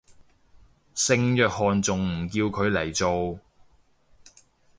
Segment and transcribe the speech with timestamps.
[0.95, 3.37] 聖約翰仲唔叫佢嚟做